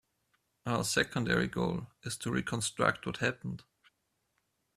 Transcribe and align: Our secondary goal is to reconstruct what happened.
Our 0.65 0.83
secondary 0.83 1.45
goal 1.45 1.85
is 2.01 2.17
to 2.17 2.31
reconstruct 2.31 3.05
what 3.05 3.17
happened. 3.17 3.61